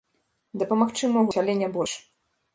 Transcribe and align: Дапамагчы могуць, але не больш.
Дапамагчы 0.61 1.11
могуць, 1.19 1.37
але 1.43 1.53
не 1.61 1.71
больш. 1.79 1.93